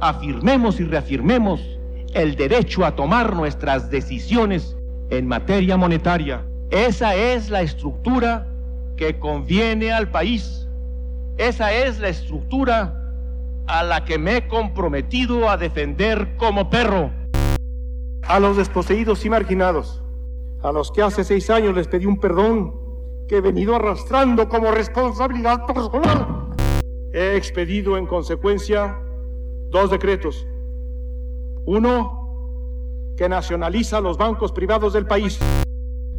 [0.00, 1.60] Afirmemos y reafirmemos
[2.14, 4.76] el derecho a tomar nuestras decisiones
[5.10, 6.44] en materia monetaria.
[6.70, 8.46] Esa es la estructura
[8.96, 10.68] que conviene al país.
[11.36, 12.94] Esa es la estructura
[13.66, 17.10] a la que me he comprometido a defender como perro.
[18.22, 20.02] A los desposeídos y marginados,
[20.62, 22.74] a los que hace seis años les pedí un perdón
[23.28, 26.54] que he venido arrastrando como responsabilidad personal,
[27.12, 28.98] he expedido en consecuencia
[29.70, 30.46] dos decretos.
[31.64, 35.38] Uno, que nacionaliza los bancos privados del país.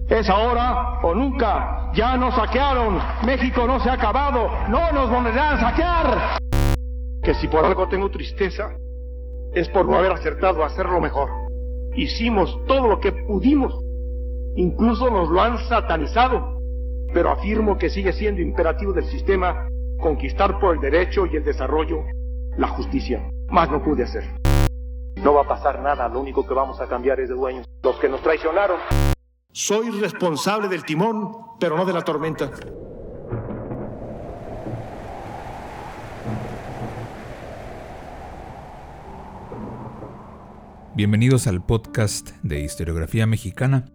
[0.07, 1.91] Es ahora o nunca.
[1.93, 2.99] Ya nos saquearon.
[3.25, 4.49] México no se ha acabado.
[4.69, 6.37] No nos volverán a saquear.
[7.21, 8.75] Que si por algo tengo tristeza,
[9.53, 11.29] es por no haber acertado a hacerlo mejor.
[11.95, 13.73] Hicimos todo lo que pudimos.
[14.55, 16.59] Incluso nos lo han satanizado.
[17.13, 19.67] Pero afirmo que sigue siendo imperativo del sistema
[19.99, 22.03] conquistar por el derecho y el desarrollo
[22.57, 23.31] la justicia.
[23.51, 24.23] Más no pude hacer.
[25.23, 27.65] No va a pasar nada, lo único que vamos a cambiar es de dueños.
[27.83, 28.77] Los que nos traicionaron.
[29.51, 32.51] Soy responsable del timón, pero no de la tormenta.
[40.93, 43.85] Bienvenidos al podcast de Historiografía Mexicana.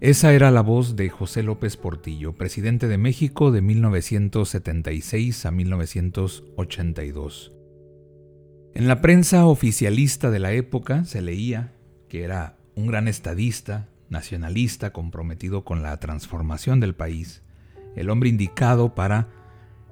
[0.00, 7.55] Esa era la voz de José López Portillo, presidente de México de 1976 a 1982.
[8.76, 11.72] En la prensa oficialista de la época se leía
[12.10, 17.42] que era un gran estadista, nacionalista, comprometido con la transformación del país,
[17.94, 19.28] el hombre indicado para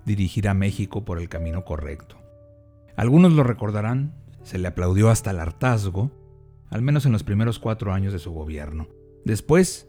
[0.05, 2.19] dirigir a México por el camino correcto.
[2.95, 4.13] Algunos lo recordarán,
[4.43, 6.11] se le aplaudió hasta el hartazgo,
[6.69, 8.89] al menos en los primeros cuatro años de su gobierno.
[9.25, 9.89] Después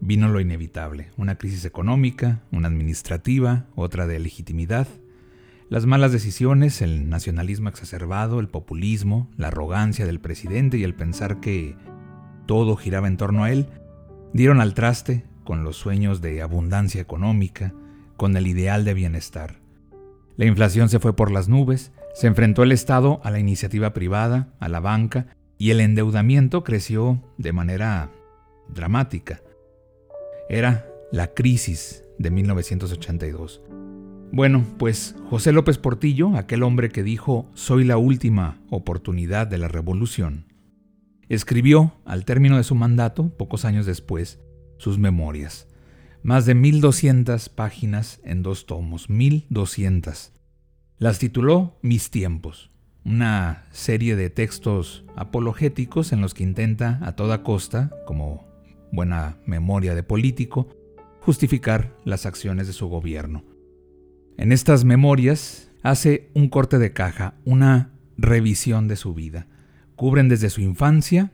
[0.00, 4.86] vino lo inevitable, una crisis económica, una administrativa, otra de legitimidad,
[5.68, 11.40] las malas decisiones, el nacionalismo exacerbado, el populismo, la arrogancia del presidente y el pensar
[11.40, 11.76] que
[12.46, 13.66] todo giraba en torno a él,
[14.32, 17.74] dieron al traste con los sueños de abundancia económica,
[18.16, 19.60] con el ideal de bienestar.
[20.36, 24.54] La inflación se fue por las nubes, se enfrentó el Estado a la iniciativa privada,
[24.60, 25.26] a la banca,
[25.58, 28.10] y el endeudamiento creció de manera
[28.68, 29.42] dramática.
[30.48, 33.60] Era la crisis de 1982.
[34.30, 39.68] Bueno, pues José López Portillo, aquel hombre que dijo soy la última oportunidad de la
[39.68, 40.44] revolución,
[41.28, 44.38] escribió, al término de su mandato, pocos años después,
[44.76, 45.66] sus memorias.
[46.22, 50.32] Más de 1200 páginas en dos tomos, 1200.
[50.98, 52.70] Las tituló Mis tiempos,
[53.04, 58.46] una serie de textos apologéticos en los que intenta a toda costa, como
[58.92, 60.68] buena memoria de político,
[61.20, 63.47] justificar las acciones de su gobierno.
[64.38, 69.48] En estas memorias hace un corte de caja, una revisión de su vida.
[69.96, 71.32] Cubren desde su infancia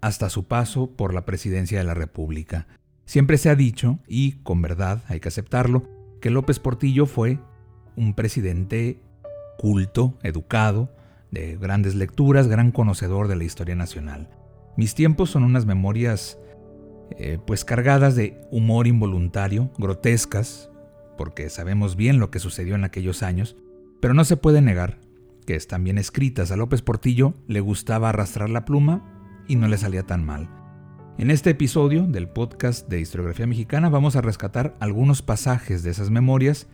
[0.00, 2.66] hasta su paso por la presidencia de la República.
[3.04, 5.86] Siempre se ha dicho, y con verdad hay que aceptarlo,
[6.22, 7.38] que López Portillo fue
[7.96, 9.02] un presidente
[9.58, 10.90] culto, educado,
[11.30, 14.30] de grandes lecturas, gran conocedor de la historia nacional.
[14.74, 16.38] Mis tiempos son unas memorias
[17.10, 20.70] eh, pues cargadas de humor involuntario, grotescas,
[21.18, 23.56] porque sabemos bien lo que sucedió en aquellos años,
[24.00, 25.00] pero no se puede negar
[25.44, 26.50] que están bien escritas.
[26.50, 30.48] A López Portillo le gustaba arrastrar la pluma y no le salía tan mal.
[31.18, 36.10] En este episodio del podcast de Historiografía Mexicana vamos a rescatar algunos pasajes de esas
[36.10, 36.68] memorias,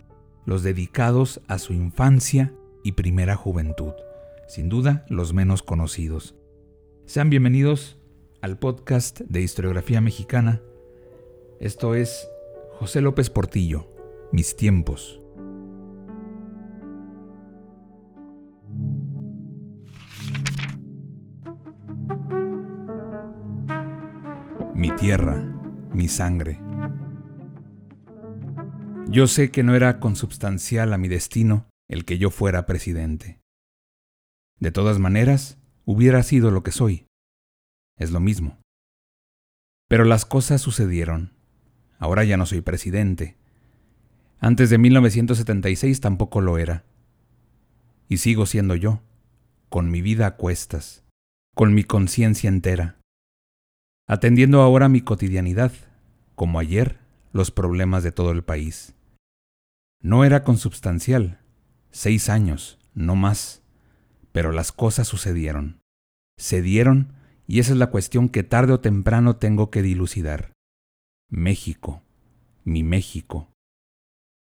[0.45, 3.93] los dedicados a su infancia y primera juventud,
[4.47, 6.35] sin duda los menos conocidos.
[7.05, 7.97] Sean bienvenidos
[8.41, 10.61] al podcast de Historiografía Mexicana.
[11.59, 12.27] Esto es
[12.77, 13.87] José López Portillo,
[14.31, 15.21] mis tiempos.
[24.73, 25.41] Mi tierra,
[25.93, 26.59] mi sangre.
[29.07, 33.39] Yo sé que no era consubstancial a mi destino el que yo fuera presidente.
[34.59, 37.07] De todas maneras, hubiera sido lo que soy.
[37.97, 38.59] Es lo mismo.
[39.87, 41.33] Pero las cosas sucedieron.
[41.99, 43.37] Ahora ya no soy presidente.
[44.45, 46.85] Antes de 1976 tampoco lo era.
[48.07, 49.01] y sigo siendo yo,
[49.69, 51.03] con mi vida a cuestas,
[51.55, 52.99] con mi conciencia entera,
[54.07, 55.71] atendiendo ahora mi cotidianidad,
[56.35, 56.99] como ayer
[57.33, 58.93] los problemas de todo el país.
[59.99, 61.39] No era consubstancial,
[61.89, 63.63] seis años, no más,
[64.31, 65.81] pero las cosas sucedieron,
[66.37, 67.13] se dieron
[67.47, 70.51] y esa es la cuestión que tarde o temprano tengo que dilucidar.
[71.31, 72.03] México,
[72.63, 73.54] mi México.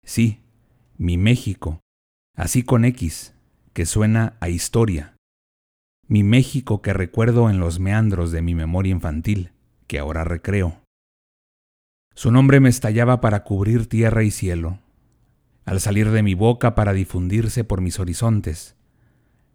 [0.05, 0.43] Sí,
[0.97, 1.81] mi México,
[2.35, 3.33] así con X,
[3.73, 5.17] que suena a historia.
[6.07, 9.51] Mi México que recuerdo en los meandros de mi memoria infantil,
[9.87, 10.79] que ahora recreo.
[12.13, 14.79] Su nombre me estallaba para cubrir tierra y cielo,
[15.65, 18.75] al salir de mi boca para difundirse por mis horizontes.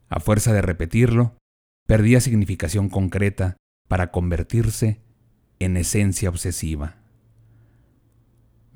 [0.09, 1.37] A fuerza de repetirlo,
[1.87, 3.57] perdía significación concreta
[3.87, 5.01] para convertirse
[5.61, 7.00] en esencia obsesiva.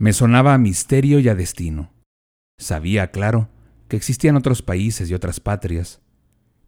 [0.04, 1.90] Me sonaba a misterio y a destino.
[2.58, 3.48] Sabía, claro,
[3.88, 6.02] que existían otros países y otras patrias,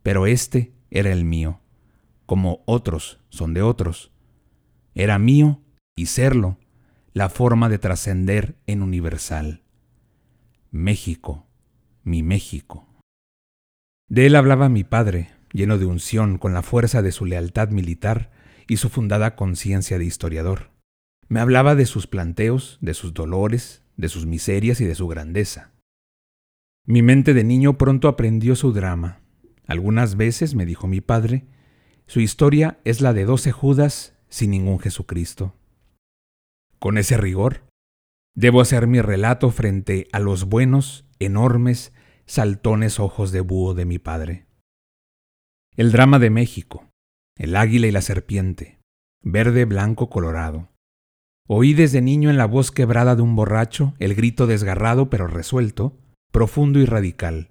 [0.03, 1.61] pero este era el mío,
[2.25, 4.11] como otros son de otros.
[4.95, 5.61] Era mío
[5.95, 6.57] y serlo,
[7.13, 9.65] la forma de trascender en universal.
[10.71, 11.47] México,
[12.05, 12.89] mi México.
[14.09, 18.31] De él hablaba mi padre, lleno de unción con la fuerza de su lealtad militar
[18.67, 20.76] y su fundada conciencia de historiador.
[21.29, 25.73] Me hablaba de sus planteos, de sus dolores, de sus miserias y de su grandeza.
[26.85, 29.21] Mi mente de niño pronto aprendió su drama.
[29.67, 31.47] Algunas veces, me dijo mi padre,
[32.07, 35.57] su historia es la de doce Judas sin ningún Jesucristo.
[36.79, 37.65] Con ese rigor,
[38.37, 41.93] debo hacer mi relato frente a los buenos, enormes,
[42.27, 44.47] saltones ojos de búho de mi padre.
[45.77, 46.89] El drama de México,
[47.37, 48.79] el águila y la serpiente,
[49.23, 50.71] verde, blanco, colorado.
[51.49, 55.97] Oí desde niño en la voz quebrada de un borracho el grito desgarrado pero resuelto,
[56.33, 57.51] profundo y radical.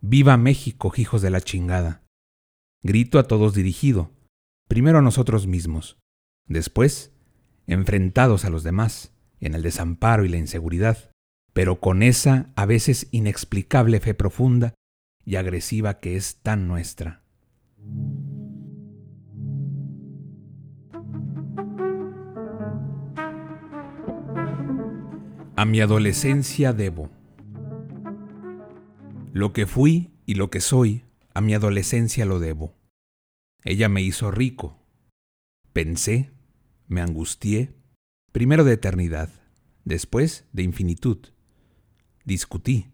[0.00, 2.02] Viva México, hijos de la chingada.
[2.82, 4.10] Grito a todos dirigido,
[4.68, 5.96] primero a nosotros mismos,
[6.46, 7.12] después,
[7.66, 11.10] enfrentados a los demás, en el desamparo y la inseguridad,
[11.52, 14.74] pero con esa a veces inexplicable fe profunda
[15.24, 17.22] y agresiva que es tan nuestra.
[25.58, 27.08] A mi adolescencia debo.
[29.32, 32.74] Lo que fui y lo que soy, a mi adolescencia lo debo.
[33.64, 34.78] Ella me hizo rico.
[35.72, 36.30] Pensé,
[36.88, 37.74] me angustié,
[38.32, 39.30] primero de eternidad,
[39.86, 41.26] después de infinitud.
[42.26, 42.92] Discutí,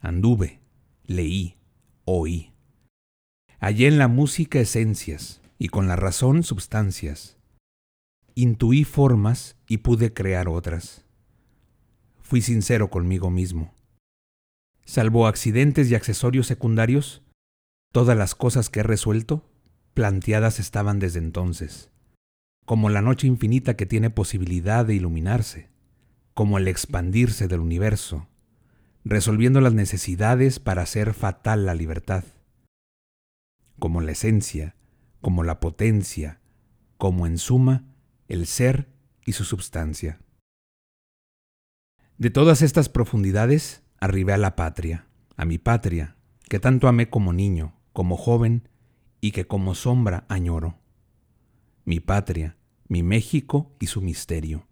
[0.00, 0.60] anduve,
[1.04, 1.58] leí,
[2.04, 2.54] oí.
[3.60, 7.38] Hallé en la música esencias y con la razón substancias.
[8.34, 11.07] Intuí formas y pude crear otras.
[12.28, 13.74] Fui sincero conmigo mismo.
[14.84, 17.22] Salvo accidentes y accesorios secundarios,
[17.90, 19.50] todas las cosas que he resuelto,
[19.94, 21.90] planteadas estaban desde entonces,
[22.66, 25.70] como la noche infinita que tiene posibilidad de iluminarse,
[26.34, 28.28] como el expandirse del universo,
[29.06, 32.24] resolviendo las necesidades para hacer fatal la libertad
[33.78, 34.74] como la esencia,
[35.22, 36.40] como la potencia,
[36.98, 37.84] como en suma
[38.26, 38.88] el ser
[39.24, 40.20] y su substancia.
[42.18, 45.06] De todas estas profundidades arribé a la patria,
[45.36, 46.16] a mi patria,
[46.48, 48.68] que tanto amé como niño, como joven
[49.20, 50.80] y que como sombra añoro.
[51.84, 52.56] Mi patria,
[52.88, 54.66] mi México y su misterio,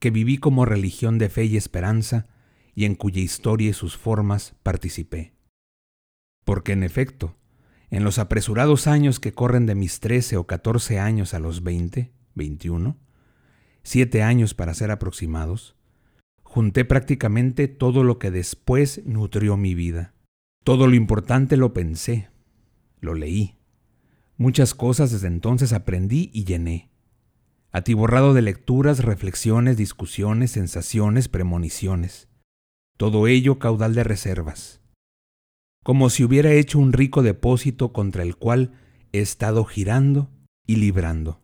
[0.00, 2.28] que viví como religión de fe y esperanza
[2.74, 5.32] y en cuya historia y sus formas participé.
[6.44, 7.38] Porque en efecto,
[7.88, 12.12] en los apresurados años que corren de mis 13 o 14 años a los 20,
[12.34, 12.98] 21,
[13.82, 15.79] siete años para ser aproximados,
[16.50, 20.14] junté prácticamente todo lo que después nutrió mi vida.
[20.64, 22.28] Todo lo importante lo pensé,
[22.98, 23.56] lo leí.
[24.36, 26.90] Muchas cosas desde entonces aprendí y llené.
[27.70, 32.28] Atiborrado de lecturas, reflexiones, discusiones, sensaciones, premoniciones.
[32.96, 34.80] Todo ello caudal de reservas
[35.82, 38.72] como si hubiera hecho un rico depósito contra el cual
[39.12, 40.30] he estado girando
[40.66, 41.40] y librando.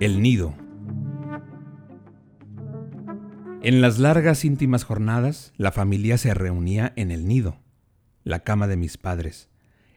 [0.00, 0.54] El nido.
[3.62, 7.58] En las largas íntimas jornadas, la familia se reunía en el nido,
[8.22, 9.48] la cama de mis padres,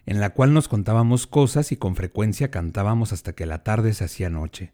[0.08, 4.06] en la cual nos contábamos cosas y con frecuencia cantábamos hasta que la tarde se
[4.06, 4.74] hacía noche.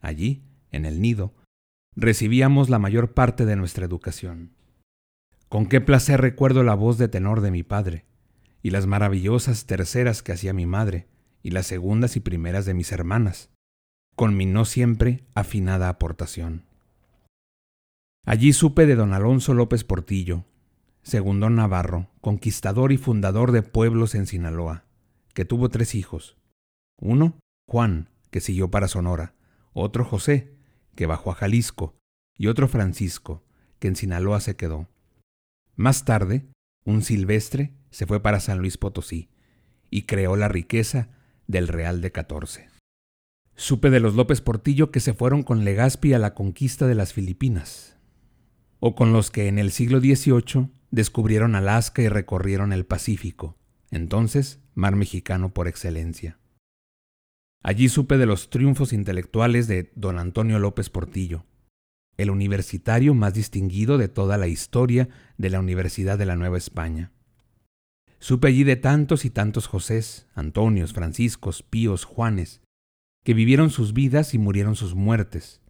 [0.00, 1.34] Allí, en el nido,
[1.94, 4.52] recibíamos la mayor parte de nuestra educación.
[5.50, 8.06] Con qué placer recuerdo la voz de tenor de mi padre,
[8.62, 11.08] y las maravillosas terceras que hacía mi madre,
[11.42, 13.50] y las segundas y primeras de mis hermanas,
[14.16, 16.64] con mi no siempre afinada aportación.
[18.24, 20.46] Allí supe de don Alonso López Portillo,
[21.02, 24.84] segundo Navarro, conquistador y fundador de pueblos en Sinaloa,
[25.34, 26.36] que tuvo tres hijos.
[26.98, 29.34] Uno, Juan, que siguió para Sonora,
[29.74, 30.56] otro José,
[30.96, 31.94] que bajó a Jalisco,
[32.38, 33.44] y otro Francisco,
[33.78, 34.88] que en Sinaloa se quedó.
[35.76, 36.48] Más tarde,
[36.84, 39.28] un Silvestre se fue para San Luis Potosí
[39.90, 41.10] y creó la riqueza
[41.46, 42.75] del Real de Catorce.
[43.58, 47.14] Supe de los López Portillo que se fueron con Legazpi a la conquista de las
[47.14, 47.96] Filipinas,
[48.80, 53.56] o con los que en el siglo XVIII descubrieron Alaska y recorrieron el Pacífico,
[53.90, 56.38] entonces mar mexicano por excelencia.
[57.62, 61.46] Allí supe de los triunfos intelectuales de don Antonio López Portillo,
[62.18, 65.08] el universitario más distinguido de toda la historia
[65.38, 67.10] de la Universidad de la Nueva España.
[68.18, 72.60] Supe allí de tantos y tantos Josés, Antonios, Franciscos, Píos, Juanes,
[73.26, 75.60] que vivieron sus vidas y murieron sus muertes,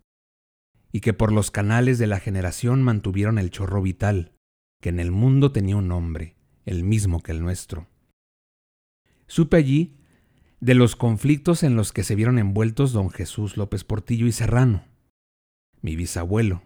[0.92, 4.34] y que por los canales de la generación mantuvieron el chorro vital,
[4.82, 6.36] que en el mundo tenía un nombre,
[6.66, 7.88] el mismo que el nuestro.
[9.26, 9.96] Supe allí
[10.60, 14.84] de los conflictos en los que se vieron envueltos don Jesús López Portillo y Serrano,
[15.80, 16.62] mi bisabuelo,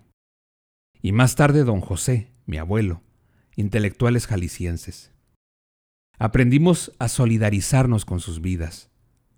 [1.00, 3.00] y más tarde don José, mi abuelo,
[3.54, 5.12] intelectuales jaliscienses.
[6.18, 8.90] Aprendimos a solidarizarnos con sus vidas,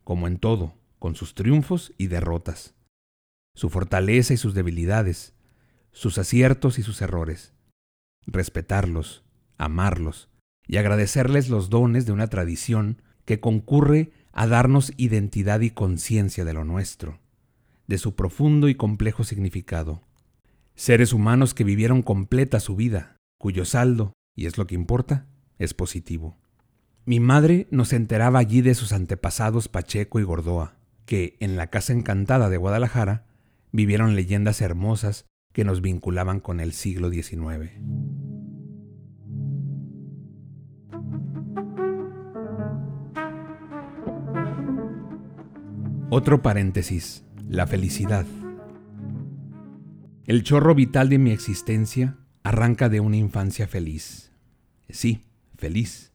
[0.02, 2.76] como en todo, con sus triunfos y derrotas
[3.56, 5.34] su fortaleza y sus debilidades,
[5.90, 7.54] sus aciertos y sus errores.
[8.24, 9.24] Respetarlos,
[9.58, 10.28] amarlos
[10.68, 16.52] y agradecerles los dones de una tradición que concurre a darnos identidad y conciencia de
[16.52, 17.18] lo nuestro,
[17.88, 20.02] de su profundo y complejo significado.
[20.76, 25.26] Seres humanos que vivieron completa su vida, cuyo saldo, y es lo que importa,
[25.58, 26.38] es positivo.
[27.06, 31.92] Mi madre nos enteraba allí de sus antepasados Pacheco y Gordoa, que, en la Casa
[31.92, 33.26] Encantada de Guadalajara,
[33.72, 37.70] vivieron leyendas hermosas que nos vinculaban con el siglo XIX.
[46.10, 48.26] Otro paréntesis, la felicidad.
[50.26, 54.30] El chorro vital de mi existencia arranca de una infancia feliz.
[54.90, 55.24] Sí,
[55.56, 56.12] feliz.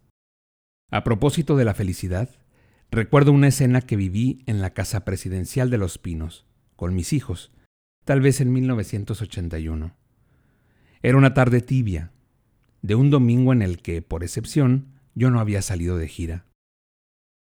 [0.92, 2.30] A propósito de la felicidad,
[2.92, 7.52] recuerdo una escena que viví en la casa presidencial de Los Pinos, con mis hijos,
[8.06, 9.96] tal vez en 1981.
[11.02, 12.12] Era una tarde tibia,
[12.82, 16.46] de un domingo en el que, por excepción, yo no había salido de gira.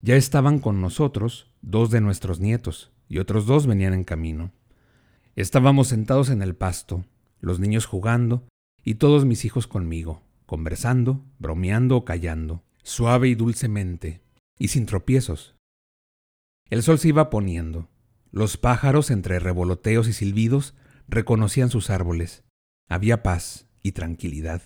[0.01, 4.53] Ya estaban con nosotros dos de nuestros nietos, y otros dos venían en camino.
[5.37, 7.05] Estábamos sentados en el pasto,
[7.41, 8.47] los niños jugando,
[8.83, 14.21] y todos mis hijos conmigo, conversando, bromeando o callando, suave y dulcemente,
[14.59, 15.57] y sin tropiezos.
[16.71, 17.89] El sol se iba poniendo,
[18.31, 20.75] los pájaros, entre revoloteos y silbidos,
[21.09, 22.45] reconocían sus árboles.
[22.89, 24.63] Había paz y tranquilidad.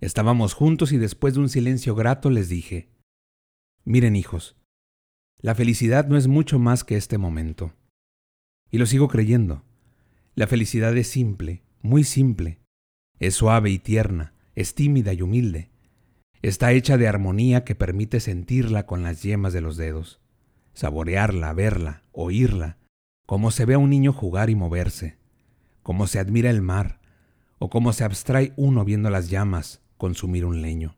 [0.00, 2.90] Estábamos juntos y después de un silencio grato les dije,
[3.84, 4.56] Miren hijos,
[5.40, 7.74] la felicidad no es mucho más que este momento.
[8.70, 9.64] Y lo sigo creyendo.
[10.36, 12.60] La felicidad es simple, muy simple.
[13.18, 15.71] Es suave y tierna, es tímida y humilde.
[16.42, 20.20] Está hecha de armonía que permite sentirla con las yemas de los dedos,
[20.74, 22.78] saborearla, verla, oírla,
[23.26, 25.18] cómo se ve a un niño jugar y moverse,
[25.84, 27.00] cómo se admira el mar,
[27.60, 30.96] o cómo se abstrae uno viendo las llamas consumir un leño.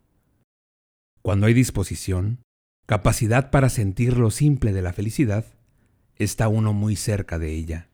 [1.21, 2.43] Cuando hay disposición,
[2.87, 5.45] capacidad para sentir lo simple de la felicidad,
[6.17, 7.91] está uno muy cerca de ella.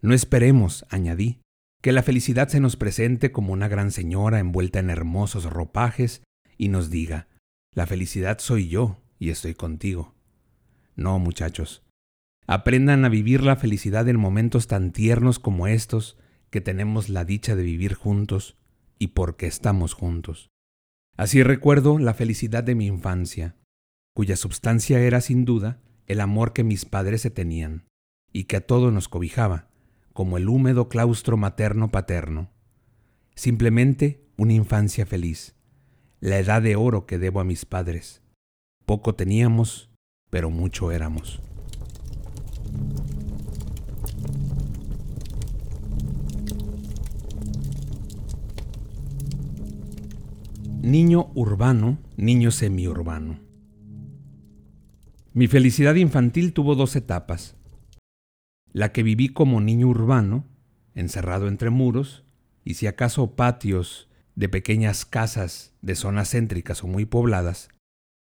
[0.00, 1.42] No esperemos, añadí,
[1.82, 6.22] que la felicidad se nos presente como una gran señora envuelta en hermosos ropajes
[6.58, 7.28] y nos diga,
[7.72, 10.14] la felicidad soy yo y estoy contigo.
[10.96, 11.84] No, muchachos,
[12.46, 16.18] Aprendan a vivir la felicidad en momentos tan tiernos como estos
[16.50, 18.58] que tenemos la dicha de vivir juntos
[18.98, 20.50] y porque estamos juntos.
[21.16, 23.56] Así recuerdo la felicidad de mi infancia,
[24.14, 27.86] cuya substancia era sin duda el amor que mis padres se tenían
[28.30, 29.68] y que a todo nos cobijaba,
[30.12, 32.50] como el húmedo claustro materno-paterno.
[33.34, 35.54] Simplemente una infancia feliz,
[36.24, 38.22] la edad de oro que debo a mis padres.
[38.86, 39.90] Poco teníamos,
[40.30, 41.42] pero mucho éramos.
[50.80, 53.40] Niño urbano, niño semiurbano.
[55.34, 57.54] Mi felicidad infantil tuvo dos etapas.
[58.72, 60.46] La que viví como niño urbano,
[60.94, 62.24] encerrado entre muros,
[62.64, 67.68] y si acaso patios de pequeñas casas de zonas céntricas o muy pobladas,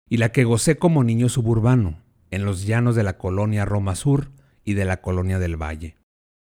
[0.07, 4.31] y la que gocé como niño suburbano, en los llanos de la colonia Roma Sur
[4.63, 5.97] y de la colonia del Valle.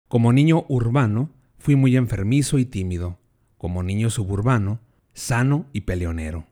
[0.08, 3.18] Como niño urbano, fui muy enfermizo y tímido,
[3.56, 4.80] como niño suburbano,
[5.12, 6.46] sano y peleonero.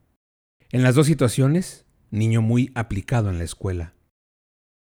[0.71, 3.95] En las dos situaciones, niño muy aplicado en la escuela.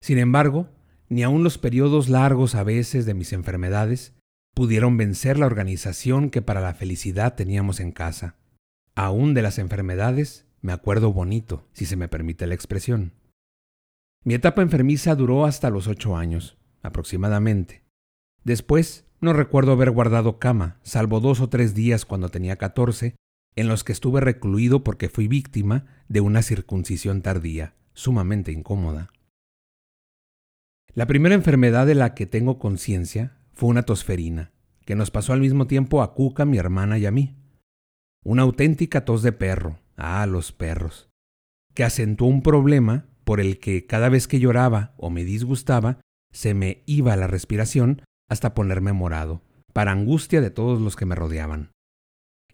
[0.00, 0.68] Sin embargo,
[1.08, 4.14] ni aun los periodos largos a veces de mis enfermedades
[4.54, 8.36] pudieron vencer la organización que para la felicidad teníamos en casa.
[8.94, 13.12] Aún de las enfermedades me acuerdo bonito, si se me permite la expresión.
[14.24, 17.82] Mi etapa enfermiza duró hasta los ocho años, aproximadamente.
[18.44, 23.16] Después, no recuerdo haber guardado cama, salvo dos o tres días cuando tenía catorce,
[23.56, 29.10] en los que estuve recluido porque fui víctima de una circuncisión tardía, sumamente incómoda.
[30.92, 34.54] La primera enfermedad de la que tengo conciencia fue una tosferina,
[34.86, 37.36] que nos pasó al mismo tiempo a Cuca, mi hermana y a mí.
[38.24, 41.10] Una auténtica tos de perro, ah, los perros,
[41.74, 46.00] que acentuó un problema por el que cada vez que lloraba o me disgustaba,
[46.32, 48.00] se me iba la respiración
[48.30, 49.42] hasta ponerme morado,
[49.74, 51.70] para angustia de todos los que me rodeaban.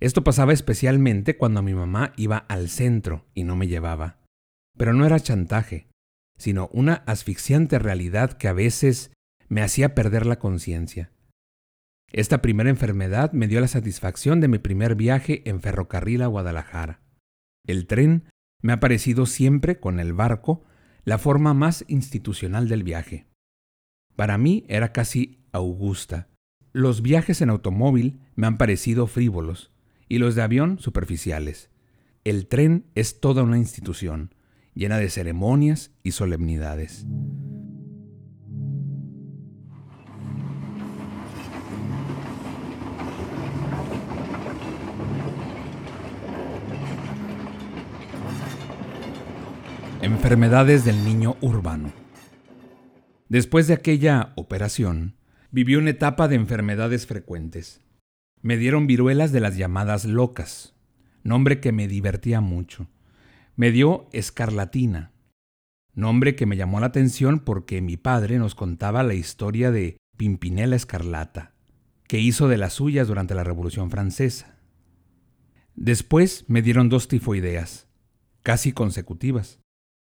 [0.01, 4.19] Esto pasaba especialmente cuando mi mamá iba al centro y no me llevaba.
[4.77, 5.87] Pero no era chantaje,
[6.37, 9.13] sino una asfixiante realidad que a veces
[9.49, 11.11] me hacía perder la conciencia.
[12.13, 17.01] Esta primera enfermedad me dio la satisfacción de mi primer viaje en ferrocarril a Guadalajara.
[17.67, 18.25] El tren
[18.63, 20.65] me ha parecido siempre, con el barco,
[21.05, 23.27] la forma más institucional del viaje.
[24.15, 26.29] Para mí era casi augusta.
[26.73, 29.73] Los viajes en automóvil me han parecido frívolos
[30.09, 31.71] y los de avión superficiales.
[32.25, 34.35] El tren es toda una institución,
[34.75, 37.07] llena de ceremonias y solemnidades.
[50.07, 51.93] Enfermedades del niño urbano.
[53.29, 55.17] Después de aquella operación,
[55.51, 57.81] viví una etapa de enfermedades frecuentes.
[58.41, 60.77] Me dieron viruelas de las llamadas locas,
[61.25, 62.87] nombre que me divertía mucho.
[63.57, 65.11] Me dio escarlatina,
[65.93, 70.77] nombre que me llamó la atención porque mi padre nos contaba la historia de Pimpinela
[70.77, 71.57] Escarlata,
[72.07, 74.57] que hizo de las suyas durante la Revolución Francesa.
[75.75, 77.89] Después me dieron dos tifoideas,
[78.45, 79.59] casi consecutivas,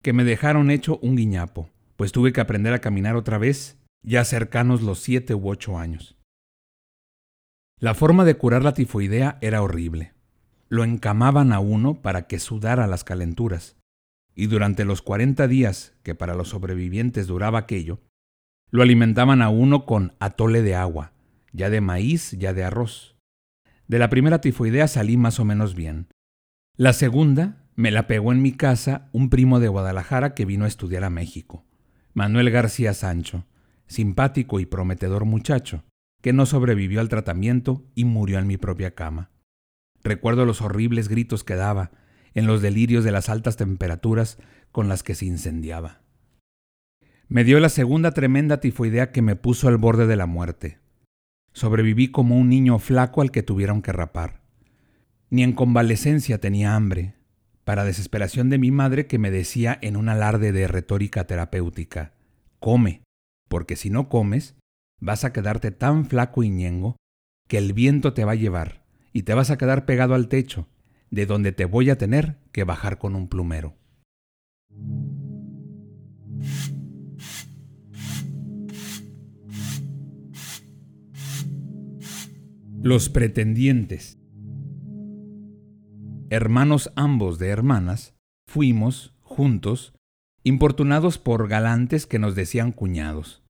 [0.03, 4.25] que me dejaron hecho un guiñapo, pues tuve que aprender a caminar otra vez, ya
[4.25, 6.17] cercanos los siete u ocho años.
[7.81, 10.15] La forma de curar la tifoidea era horrible.
[10.69, 13.77] Lo encamaban a uno para que sudara las calenturas,
[14.35, 18.01] y durante los cuarenta días que para los sobrevivientes duraba aquello,
[18.71, 21.13] lo alimentaban a uno con atole de agua,
[21.53, 23.17] ya de maíz, ya de arroz.
[23.87, 26.09] De la primera tifoidea salí más o menos bien.
[26.77, 30.69] La segunda me la pegó en mi casa un primo de Guadalajara que vino a
[30.69, 31.65] estudiar a México,
[32.13, 33.47] Manuel García Sancho,
[33.87, 35.85] simpático y prometedor muchacho,
[36.21, 39.31] que no sobrevivió al tratamiento y murió en mi propia cama.
[40.03, 41.93] Recuerdo los horribles gritos que daba,
[42.35, 44.39] en los delirios de las altas temperaturas
[44.73, 46.01] con las que se incendiaba.
[47.29, 50.81] Me dio la segunda tremenda tifoidea que me puso al borde de la muerte.
[51.53, 54.41] Sobreviví como un niño flaco al que tuvieron que rapar.
[55.31, 57.18] Ni en convalecencia tenía hambre,
[57.69, 62.15] para desesperación de mi madre que me decía en un alarde de retórica terapéutica,
[62.61, 63.03] come,
[63.47, 64.57] porque si no comes,
[65.03, 66.97] vas a quedarte tan flaco y ñengo
[67.47, 70.67] que el viento te va a llevar y te vas a quedar pegado al techo,
[71.11, 73.77] de donde te voy a tener que bajar con un plumero.
[82.81, 84.19] Los pretendientes
[86.31, 88.15] hermanos ambos de hermanas,
[88.47, 89.95] fuimos, juntos,
[90.45, 93.43] importunados por galantes que nos decían cuñados,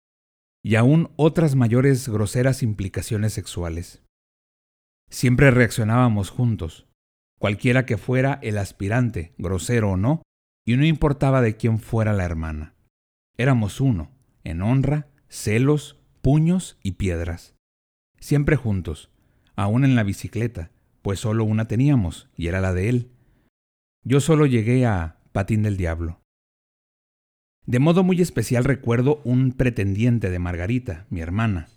[0.63, 4.03] y aún otras mayores groseras implicaciones sexuales.
[5.11, 6.87] Siempre reaccionábamos juntos,
[7.39, 10.23] cualquiera que fuera el aspirante, grosero o no,
[10.67, 12.75] y no importaba de quién fuera la hermana.
[13.37, 14.11] Éramos uno,
[14.45, 17.55] en honra, celos, puños y piedras.
[18.19, 19.11] Siempre juntos,
[19.57, 20.73] aún en la bicicleta,
[21.09, 23.13] pues solo una teníamos, y era la de él.
[24.05, 26.21] Yo solo llegué a Patín del Diablo.
[27.65, 31.71] De modo muy especial recuerdo un pretendiente de Margarita, mi hermana.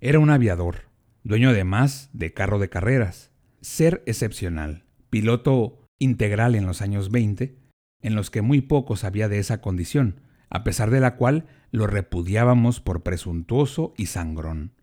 [0.00, 0.82] Era un aviador,
[1.24, 7.58] dueño además de carro de carreras, ser excepcional, piloto integral en los años 20,
[8.00, 11.88] en los que muy poco sabía de esa condición, a pesar de la cual lo
[11.88, 14.76] repudiábamos por presuntuoso y sangrón.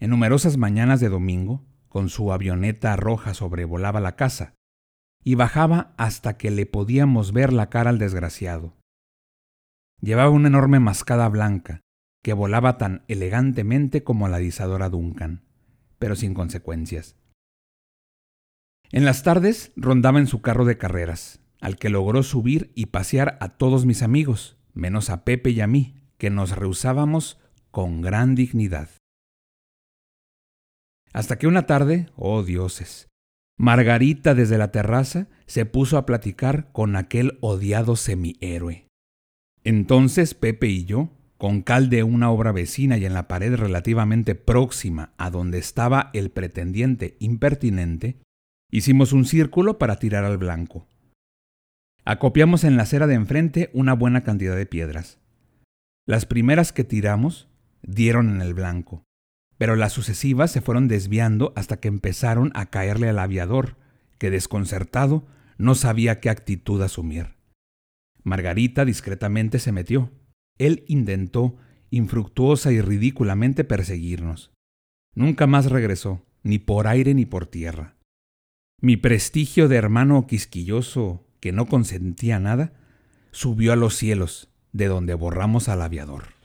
[0.00, 1.64] En numerosas mañanas de domingo,
[1.96, 4.54] con su avioneta roja sobrevolaba la casa
[5.24, 8.76] y bajaba hasta que le podíamos ver la cara al desgraciado.
[10.02, 11.80] Llevaba una enorme mascada blanca
[12.22, 15.46] que volaba tan elegantemente como la disadora Duncan,
[15.98, 17.16] pero sin consecuencias.
[18.90, 23.38] En las tardes rondaba en su carro de carreras, al que logró subir y pasear
[23.40, 28.34] a todos mis amigos, menos a Pepe y a mí, que nos rehusábamos con gran
[28.34, 28.90] dignidad.
[31.16, 33.08] Hasta que una tarde, oh dioses,
[33.56, 38.86] Margarita desde la terraza se puso a platicar con aquel odiado semihéroe.
[39.64, 44.34] Entonces Pepe y yo, con cal de una obra vecina y en la pared relativamente
[44.34, 48.20] próxima a donde estaba el pretendiente impertinente,
[48.70, 50.86] hicimos un círculo para tirar al blanco.
[52.04, 55.18] Acopiamos en la acera de enfrente una buena cantidad de piedras.
[56.06, 57.48] Las primeras que tiramos
[57.80, 59.05] dieron en el blanco,
[59.58, 63.76] pero las sucesivas se fueron desviando hasta que empezaron a caerle al aviador,
[64.18, 65.26] que desconcertado
[65.58, 67.36] no sabía qué actitud asumir.
[68.22, 70.10] Margarita discretamente se metió.
[70.58, 71.56] Él intentó,
[71.90, 74.52] infructuosa y ridículamente, perseguirnos.
[75.14, 77.96] Nunca más regresó, ni por aire ni por tierra.
[78.80, 82.74] Mi prestigio de hermano quisquilloso que no consentía nada
[83.30, 86.35] subió a los cielos, de donde borramos al aviador.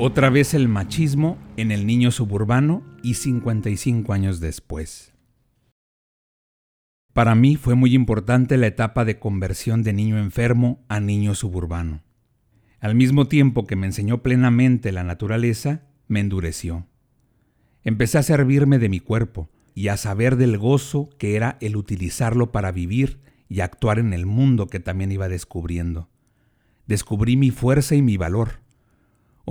[0.00, 5.12] Otra vez el machismo en el niño suburbano y 55 años después.
[7.12, 12.04] Para mí fue muy importante la etapa de conversión de niño enfermo a niño suburbano.
[12.78, 16.86] Al mismo tiempo que me enseñó plenamente la naturaleza, me endureció.
[17.82, 22.52] Empecé a servirme de mi cuerpo y a saber del gozo que era el utilizarlo
[22.52, 26.08] para vivir y actuar en el mundo que también iba descubriendo.
[26.86, 28.60] Descubrí mi fuerza y mi valor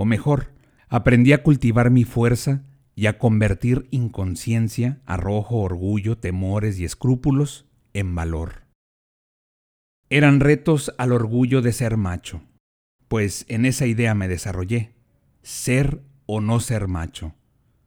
[0.00, 0.52] o mejor,
[0.88, 2.62] aprendí a cultivar mi fuerza
[2.94, 8.62] y a convertir inconsciencia, arrojo, orgullo, temores y escrúpulos en valor.
[10.08, 12.42] Eran retos al orgullo de ser macho,
[13.08, 14.94] pues en esa idea me desarrollé,
[15.42, 17.34] ser o no ser macho,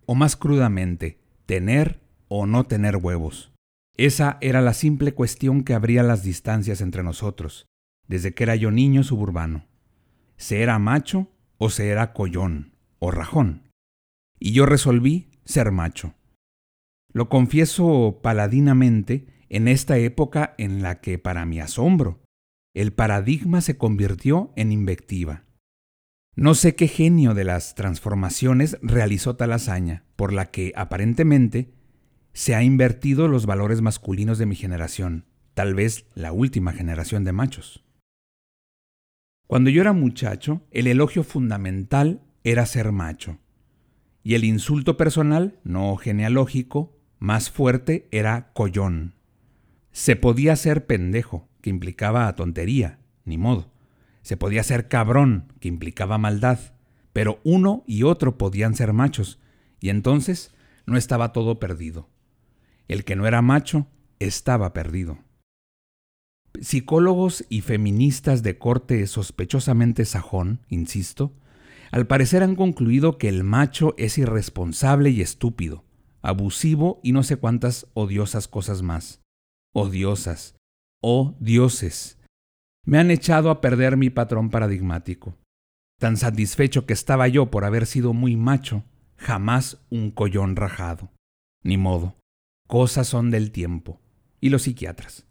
[0.05, 3.53] o más crudamente, tener o no tener huevos.
[3.95, 7.67] Esa era la simple cuestión que abría las distancias entre nosotros,
[8.09, 9.65] desde que era yo niño suburbano.
[10.35, 11.29] ¿Se era macho
[11.63, 13.69] o será collón o rajón.
[14.39, 16.15] Y yo resolví ser macho.
[17.13, 22.23] Lo confieso paladinamente en esta época en la que, para mi asombro,
[22.73, 25.43] el paradigma se convirtió en invectiva.
[26.35, 31.75] No sé qué genio de las transformaciones realizó tal hazaña, por la que, aparentemente,
[32.33, 37.33] se ha invertido los valores masculinos de mi generación, tal vez la última generación de
[37.33, 37.85] machos.
[39.51, 43.37] Cuando yo era muchacho, el elogio fundamental era ser macho.
[44.23, 49.13] Y el insulto personal, no genealógico, más fuerte era collón.
[49.91, 53.73] Se podía ser pendejo, que implicaba tontería, ni modo.
[54.21, 56.59] Se podía ser cabrón, que implicaba maldad.
[57.11, 59.37] Pero uno y otro podían ser machos,
[59.81, 62.09] y entonces no estaba todo perdido.
[62.87, 63.87] El que no era macho
[64.17, 65.17] estaba perdido.
[66.59, 71.33] Psicólogos y feministas de corte sospechosamente sajón, insisto,
[71.91, 75.83] al parecer han concluido que el macho es irresponsable y estúpido,
[76.21, 79.21] abusivo y no sé cuántas odiosas cosas más.
[79.73, 80.55] Odiosas.
[81.01, 82.19] Oh dioses.
[82.85, 85.37] Me han echado a perder mi patrón paradigmático.
[85.99, 88.83] Tan satisfecho que estaba yo por haber sido muy macho,
[89.17, 91.11] jamás un collón rajado.
[91.63, 92.15] Ni modo.
[92.67, 93.99] Cosas son del tiempo.
[94.39, 95.27] Y los psiquiatras.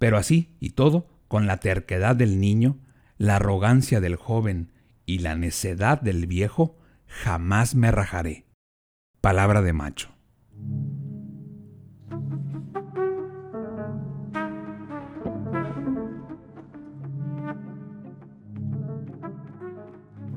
[0.00, 2.78] Pero así y todo, con la terquedad del niño,
[3.18, 4.72] la arrogancia del joven
[5.04, 8.46] y la necedad del viejo, jamás me rajaré.
[9.20, 10.08] Palabra de macho.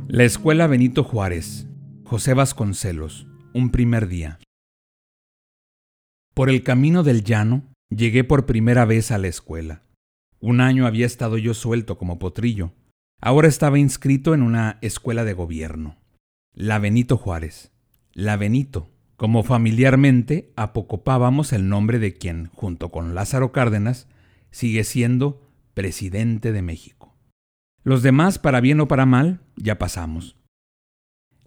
[0.09, 1.67] La Escuela Benito Juárez,
[2.03, 4.39] José Vasconcelos, un primer día.
[6.33, 9.83] Por el camino del llano, Llegué por primera vez a la escuela.
[10.39, 12.71] Un año había estado yo suelto como potrillo.
[13.21, 15.97] Ahora estaba inscrito en una escuela de gobierno.
[16.55, 17.71] La Benito Juárez.
[18.13, 24.07] La Benito, como familiarmente apocopábamos el nombre de quien, junto con Lázaro Cárdenas,
[24.49, 27.15] sigue siendo presidente de México.
[27.83, 30.35] Los demás, para bien o para mal, ya pasamos.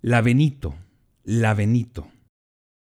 [0.01, 0.77] La Benito,
[1.25, 2.07] la Benito.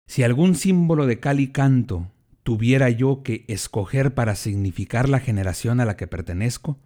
[0.05, 2.11] Si algún símbolo de cal y canto
[2.47, 6.79] tuviera yo que escoger para significar la generación a la que pertenezco,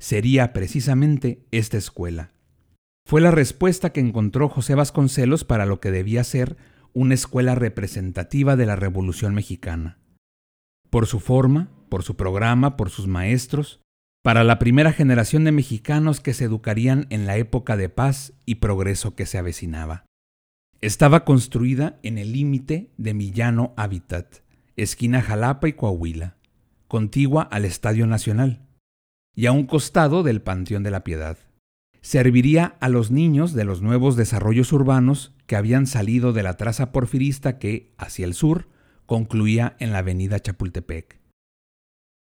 [0.00, 2.32] sería precisamente esta escuela.
[3.06, 6.56] Fue la respuesta que encontró José Vasconcelos para lo que debía ser
[6.94, 10.00] una escuela representativa de la Revolución Mexicana.
[10.90, 13.80] Por su forma, por su programa, por sus maestros,
[14.24, 18.56] para la primera generación de mexicanos que se educarían en la época de paz y
[18.56, 20.06] progreso que se avecinaba.
[20.80, 24.42] Estaba construida en el límite de mi llano hábitat,
[24.76, 26.36] esquina Jalapa y Coahuila,
[26.88, 28.66] contigua al Estadio Nacional,
[29.34, 31.38] y a un costado del Panteón de la Piedad.
[32.00, 36.92] Serviría a los niños de los nuevos desarrollos urbanos que habían salido de la traza
[36.92, 38.68] porfirista que, hacia el sur,
[39.06, 41.20] concluía en la avenida Chapultepec.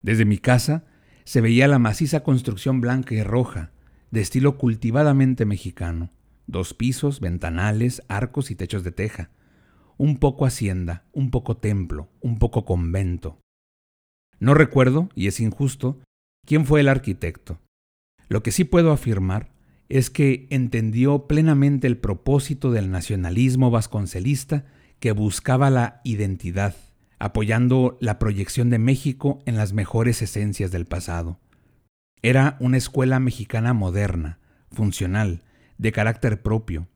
[0.02, 0.84] Desde mi casa
[1.24, 3.72] se veía la maciza construcción blanca y roja,
[4.10, 6.10] de estilo cultivadamente mexicano,
[6.46, 9.30] dos pisos, ventanales, arcos y techos de teja,
[9.98, 13.38] un poco hacienda, un poco templo, un poco convento.
[14.38, 16.00] No recuerdo, y es injusto,
[16.46, 17.58] quién fue el arquitecto.
[18.28, 19.50] Lo que sí puedo afirmar
[19.88, 24.64] es que entendió plenamente el propósito del nacionalismo vasconcelista
[24.98, 26.74] que buscaba la identidad,
[27.18, 31.38] apoyando la proyección de México en las mejores esencias del pasado.
[32.22, 34.38] Era una escuela mexicana moderna,
[34.72, 35.42] funcional,
[35.78, 36.88] de carácter propio.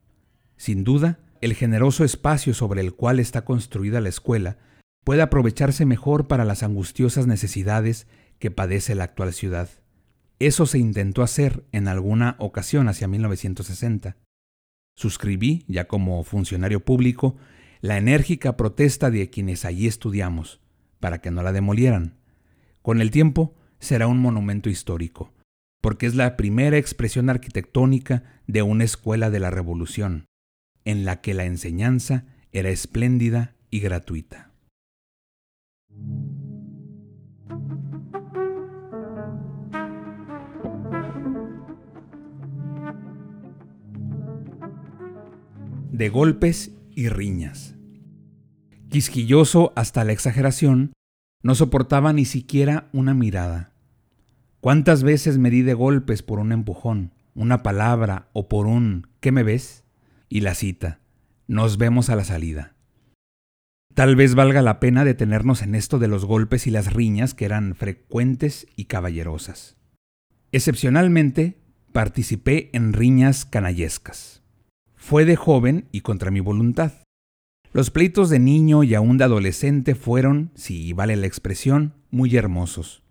[0.57, 4.59] Sin duda, el generoso espacio sobre el cual está construida la escuela
[5.05, 8.07] puede aprovecharse mejor para las angustiosas necesidades
[8.39, 9.69] que padece la actual ciudad.
[10.39, 14.17] Eso se intentó hacer en alguna ocasión hacia 1960.
[14.97, 17.37] Suscribí, ya como funcionario público,
[17.81, 20.61] la enérgica protesta de quienes allí estudiamos,
[20.99, 22.19] para que no la demolieran.
[22.83, 25.33] Con el tiempo será un monumento histórico,
[25.81, 30.27] porque es la primera expresión arquitectónica de una escuela de la Revolución,
[30.91, 34.51] en la que la enseñanza era espléndida y gratuita.
[45.93, 47.77] De golpes y riñas.
[48.89, 50.93] Quisquilloso hasta la exageración,
[51.43, 53.73] no soportaba ni siquiera una mirada.
[54.61, 59.33] ¿Cuántas veces me di de golpes por un empujón, una palabra o por un ¿qué
[59.33, 59.80] me ves?
[60.33, 61.01] Y la cita,
[61.49, 62.77] nos vemos a la salida.
[63.95, 67.45] Tal vez valga la pena detenernos en esto de los golpes y las riñas que
[67.45, 69.77] eran frecuentes y caballerosas.
[70.53, 71.59] Excepcionalmente,
[71.91, 74.45] participé en riñas canallescas.
[74.95, 76.93] Fue de joven y contra mi voluntad.
[77.73, 83.03] Los pleitos de niño y aún de adolescente fueron, si vale la expresión, muy hermosos.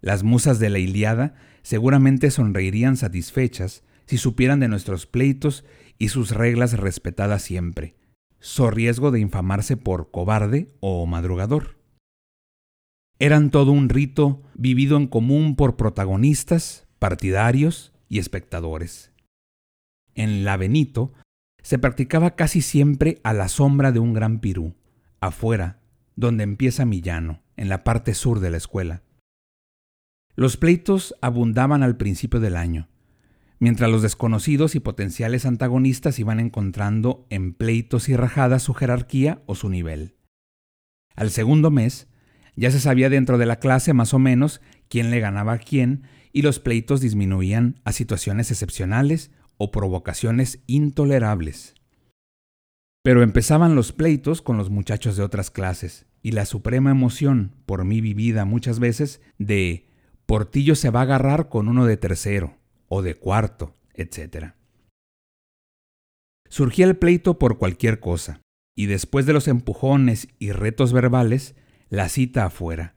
[0.00, 5.66] Las musas de la Iliada seguramente sonreirían satisfechas si supieran de nuestros pleitos
[5.98, 7.96] y sus reglas respetadas siempre,
[8.38, 11.78] so riesgo de infamarse por cobarde o madrugador.
[13.18, 19.12] Eran todo un rito vivido en común por protagonistas, partidarios y espectadores.
[20.14, 21.12] En la Benito
[21.62, 24.74] se practicaba casi siempre a la sombra de un gran pirú,
[25.20, 25.80] afuera,
[26.14, 29.02] donde empieza Millano, en la parte sur de la escuela.
[30.36, 32.88] Los pleitos abundaban al principio del año,
[33.58, 39.54] mientras los desconocidos y potenciales antagonistas iban encontrando en pleitos y rajadas su jerarquía o
[39.54, 40.14] su nivel.
[41.16, 42.08] Al segundo mes,
[42.54, 46.04] ya se sabía dentro de la clase más o menos quién le ganaba a quién
[46.32, 51.74] y los pleitos disminuían a situaciones excepcionales o provocaciones intolerables.
[53.02, 57.84] Pero empezaban los pleitos con los muchachos de otras clases y la suprema emoción, por
[57.84, 59.88] mí vivida muchas veces, de
[60.26, 62.57] Portillo se va a agarrar con uno de tercero
[62.88, 64.54] o de cuarto, etc.
[66.48, 68.40] Surgía el pleito por cualquier cosa,
[68.74, 71.54] y después de los empujones y retos verbales,
[71.88, 72.94] la cita afuera,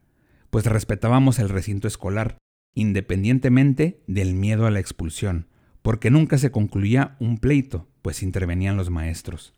[0.49, 2.37] pues respetábamos el recinto escolar,
[2.73, 5.47] independientemente del miedo a la expulsión,
[5.81, 9.53] porque nunca se concluía un pleito, pues intervenían los maestros.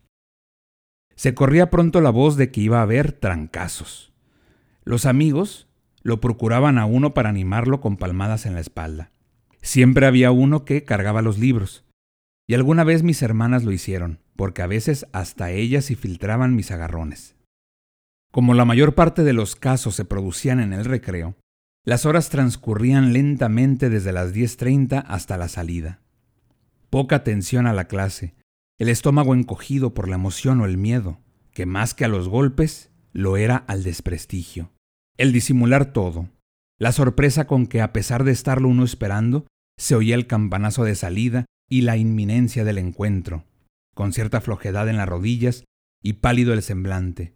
[1.14, 4.12] Se corría pronto la voz de que iba a haber trancazos.
[4.84, 5.68] Los amigos
[6.02, 9.12] lo procuraban a uno para animarlo con palmadas en la espalda.
[9.64, 11.86] Siempre había uno que cargaba los libros.
[12.46, 16.70] Y alguna vez mis hermanas lo hicieron, porque a veces hasta ellas se filtraban mis
[16.70, 17.34] agarrones.
[18.30, 21.34] Como la mayor parte de los casos se producían en el recreo,
[21.82, 26.02] las horas transcurrían lentamente desde las 10.30 hasta la salida.
[26.90, 28.34] Poca atención a la clase,
[28.78, 31.20] el estómago encogido por la emoción o el miedo,
[31.52, 34.72] que más que a los golpes, lo era al desprestigio.
[35.16, 36.28] El disimular todo,
[36.78, 39.46] la sorpresa con que a pesar de estarlo uno esperando,
[39.78, 43.44] se oía el campanazo de salida y la inminencia del encuentro,
[43.94, 45.64] con cierta flojedad en las rodillas
[46.02, 47.34] y pálido el semblante.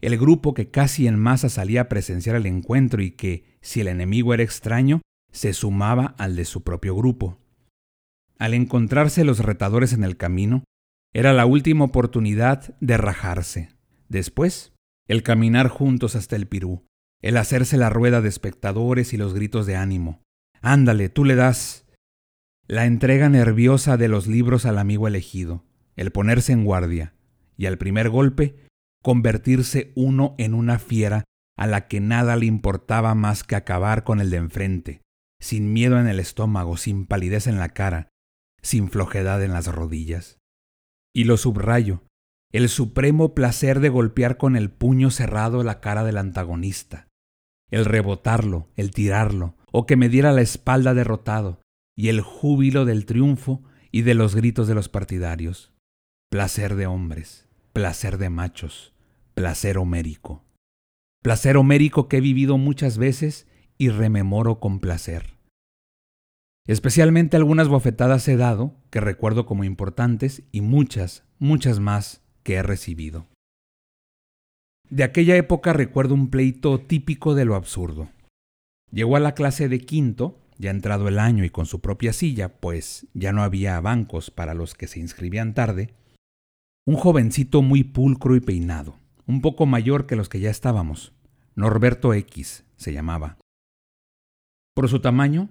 [0.00, 3.88] El grupo que casi en masa salía a presenciar el encuentro y que, si el
[3.88, 7.38] enemigo era extraño, se sumaba al de su propio grupo.
[8.38, 10.62] Al encontrarse los retadores en el camino,
[11.12, 13.70] era la última oportunidad de rajarse.
[14.08, 14.72] Después,
[15.08, 16.84] el caminar juntos hasta el Pirú,
[17.20, 20.22] el hacerse la rueda de espectadores y los gritos de ánimo.
[20.60, 21.86] Ándale, tú le das.
[22.66, 25.64] La entrega nerviosa de los libros al amigo elegido,
[25.96, 27.14] el ponerse en guardia,
[27.56, 28.66] y al primer golpe,
[29.02, 31.24] convertirse uno en una fiera
[31.56, 35.02] a la que nada le importaba más que acabar con el de enfrente,
[35.40, 38.10] sin miedo en el estómago, sin palidez en la cara,
[38.62, 40.38] sin flojedad en las rodillas.
[41.14, 42.04] Y lo subrayo,
[42.52, 47.08] el supremo placer de golpear con el puño cerrado la cara del antagonista,
[47.70, 51.60] el rebotarlo, el tirarlo, o que me diera la espalda derrotado,
[51.96, 55.72] y el júbilo del triunfo y de los gritos de los partidarios.
[56.30, 58.94] Placer de hombres, placer de machos,
[59.34, 60.44] placer homérico.
[61.22, 63.46] Placer homérico que he vivido muchas veces
[63.78, 65.38] y rememoro con placer.
[66.66, 72.62] Especialmente algunas bofetadas he dado, que recuerdo como importantes, y muchas, muchas más que he
[72.62, 73.26] recibido.
[74.90, 78.10] De aquella época recuerdo un pleito típico de lo absurdo.
[78.90, 82.60] Llegó a la clase de quinto, ya entrado el año y con su propia silla,
[82.60, 85.94] pues ya no había bancos para los que se inscribían tarde,
[86.86, 91.12] un jovencito muy pulcro y peinado, un poco mayor que los que ya estábamos.
[91.54, 93.36] Norberto X se llamaba.
[94.74, 95.50] Por su tamaño,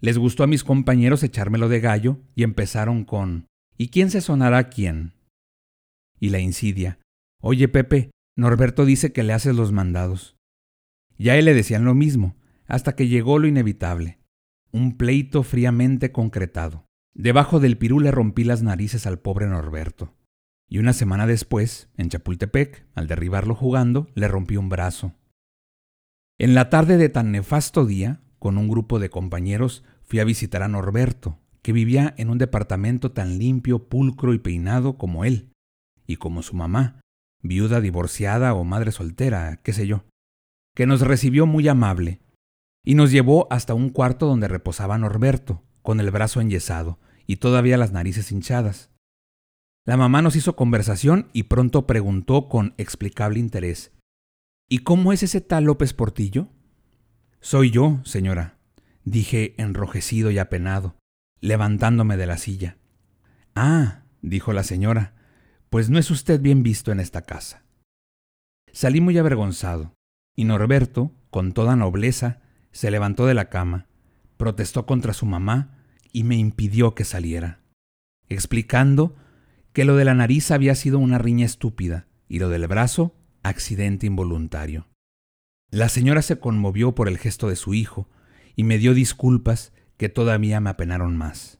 [0.00, 3.46] les gustó a mis compañeros echármelo de gallo y empezaron con
[3.76, 5.12] ¿Y quién se sonará quién?
[6.18, 6.98] Y la insidia.
[7.40, 10.36] Oye, Pepe, Norberto dice que le haces los mandados.
[11.16, 12.36] Ya él le decían lo mismo,
[12.68, 14.18] hasta que llegó lo inevitable.
[14.70, 16.86] Un pleito fríamente concretado.
[17.14, 20.14] Debajo del pirú le rompí las narices al pobre Norberto.
[20.68, 25.14] Y una semana después, en Chapultepec, al derribarlo jugando, le rompí un brazo.
[26.38, 30.62] En la tarde de tan nefasto día, con un grupo de compañeros, fui a visitar
[30.62, 35.50] a Norberto, que vivía en un departamento tan limpio, pulcro y peinado como él,
[36.06, 37.00] y como su mamá,
[37.42, 40.04] viuda divorciada o madre soltera, qué sé yo,
[40.74, 42.20] que nos recibió muy amable,
[42.88, 47.76] y nos llevó hasta un cuarto donde reposaba Norberto, con el brazo enyesado y todavía
[47.76, 48.88] las narices hinchadas.
[49.84, 53.92] La mamá nos hizo conversación y pronto preguntó con explicable interés
[54.70, 56.48] ¿Y cómo es ese tal López Portillo?
[57.40, 58.56] Soy yo, señora,
[59.04, 60.96] dije enrojecido y apenado,
[61.42, 62.78] levantándome de la silla.
[63.54, 65.14] Ah, dijo la señora,
[65.68, 67.64] pues no es usted bien visto en esta casa.
[68.72, 69.92] Salí muy avergonzado,
[70.34, 73.86] y Norberto, con toda nobleza, se levantó de la cama,
[74.36, 75.78] protestó contra su mamá
[76.12, 77.60] y me impidió que saliera,
[78.28, 79.16] explicando
[79.72, 84.06] que lo de la nariz había sido una riña estúpida y lo del brazo accidente
[84.06, 84.88] involuntario.
[85.70, 88.08] La señora se conmovió por el gesto de su hijo
[88.56, 91.58] y me dio disculpas que todavía me apenaron más.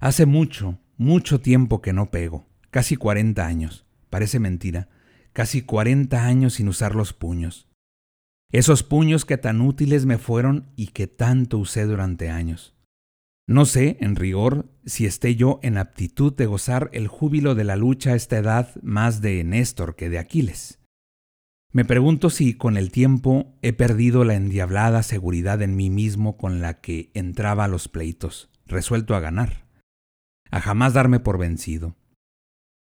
[0.00, 4.88] Hace mucho, mucho tiempo que no pego, casi cuarenta años, parece mentira,
[5.32, 7.68] casi cuarenta años sin usar los puños.
[8.52, 12.74] Esos puños que tan útiles me fueron y que tanto usé durante años.
[13.48, 17.76] No sé, en rigor, si esté yo en aptitud de gozar el júbilo de la
[17.76, 20.80] lucha a esta edad más de Néstor que de Aquiles.
[21.72, 26.60] Me pregunto si con el tiempo he perdido la endiablada seguridad en mí mismo con
[26.60, 29.66] la que entraba a los pleitos, resuelto a ganar,
[30.50, 31.96] a jamás darme por vencido.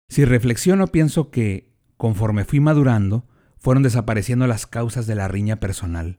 [0.08, 3.28] Si reflexiono pienso que, conforme fui madurando,
[3.62, 6.18] fueron desapareciendo las causas de la riña personal,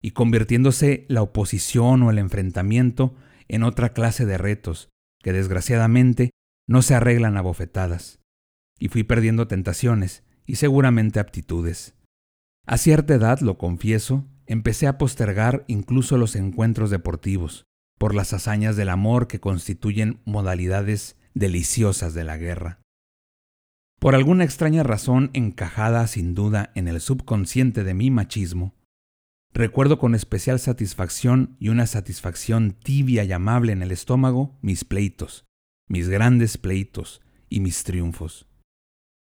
[0.00, 3.14] y convirtiéndose la oposición o el enfrentamiento
[3.46, 4.88] en otra clase de retos
[5.22, 6.30] que desgraciadamente
[6.66, 8.20] no se arreglan a bofetadas,
[8.78, 11.94] y fui perdiendo tentaciones y seguramente aptitudes.
[12.66, 17.64] A cierta edad, lo confieso, empecé a postergar incluso los encuentros deportivos,
[17.98, 22.80] por las hazañas del amor que constituyen modalidades deliciosas de la guerra.
[23.98, 28.74] Por alguna extraña razón encajada sin duda en el subconsciente de mi machismo,
[29.54, 35.46] Recuerdo con especial satisfacción y una satisfacción tibia y amable en el estómago mis pleitos,
[35.88, 38.46] mis grandes pleitos y mis triunfos.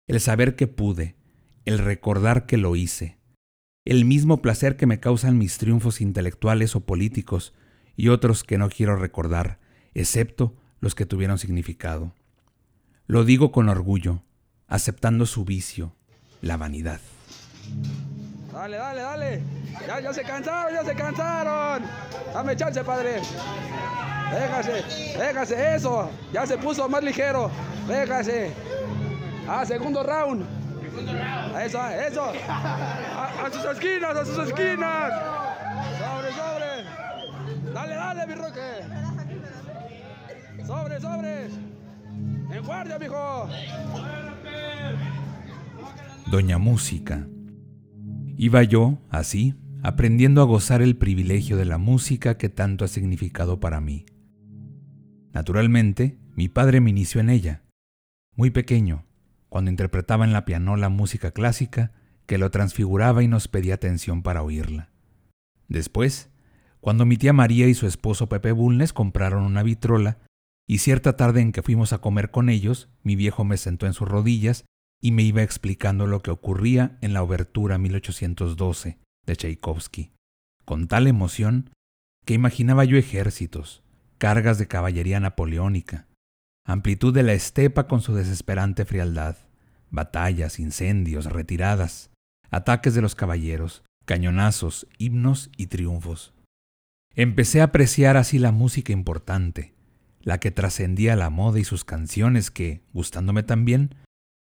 [0.07, 1.15] El saber que pude,
[1.65, 3.17] el recordar que lo hice,
[3.86, 7.53] el mismo placer que me causan mis triunfos intelectuales o políticos
[7.95, 9.59] y otros que no quiero recordar,
[9.93, 12.13] excepto los que tuvieron significado.
[13.07, 14.22] Lo digo con orgullo,
[14.70, 15.93] aceptando su vicio,
[16.41, 16.99] la vanidad.
[18.53, 19.43] Dale, dale, dale.
[19.88, 21.84] Ya, ya se cansaron, ya se cansaron.
[22.34, 23.22] Dame chance, padre.
[24.32, 24.84] Déjase,
[25.17, 26.09] déjase eso.
[26.32, 27.49] Ya se puso más ligero.
[27.88, 28.51] Déjase.
[29.47, 30.45] Ah, segundo round.
[31.63, 32.34] Eso, eso.
[32.47, 35.13] A, sus esquinas, a sus esquinas.
[35.97, 37.74] Sobre, sobre.
[37.74, 38.84] Dale, dale, mi roque.
[40.65, 41.45] Sobre, sobre.
[42.51, 43.49] En guardia, mijo.
[46.30, 47.27] Doña Música
[48.41, 53.59] Iba yo, así, aprendiendo a gozar el privilegio de la música que tanto ha significado
[53.59, 54.05] para mí.
[55.34, 57.63] Naturalmente, mi padre me inició en ella,
[58.38, 59.03] muy pequeño,
[59.49, 61.91] cuando interpretaba en la pianola música clásica
[62.27, 64.89] que lo transfiguraba y nos pedía atención para oírla.
[65.67, 66.30] Después,
[66.80, 70.19] cuando mi tía María y su esposo Pepe Bulnes compraron una vitrola,
[70.65, 73.93] y cierta tarde en que fuimos a comer con ellos, mi viejo me sentó en
[73.93, 74.63] sus rodillas
[75.01, 80.11] y me iba explicando lo que ocurría en la obertura 1812 de Tchaikovsky,
[80.65, 81.69] con tal emoción
[82.25, 83.83] que imaginaba yo ejércitos,
[84.17, 86.07] cargas de caballería napoleónica,
[86.65, 89.37] amplitud de la estepa con su desesperante frialdad,
[89.89, 92.11] batallas, incendios, retiradas,
[92.51, 96.33] ataques de los caballeros, cañonazos, himnos y triunfos.
[97.15, 99.73] Empecé a apreciar así la música importante,
[100.21, 103.95] la que trascendía la moda y sus canciones que, gustándome también,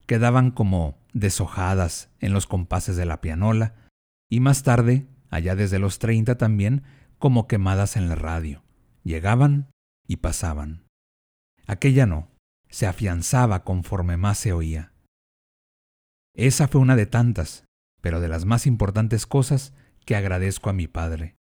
[0.09, 3.74] quedaban como deshojadas en los compases de la pianola
[4.30, 6.82] y más tarde, allá desde los treinta también,
[7.18, 8.64] como quemadas en la radio.
[9.04, 9.70] Llegaban
[10.06, 10.86] y pasaban.
[11.66, 12.30] Aquella no,
[12.70, 14.92] se afianzaba conforme más se oía.
[16.34, 17.64] Esa fue una de tantas,
[18.00, 19.74] pero de las más importantes cosas
[20.06, 21.36] que agradezco a mi padre,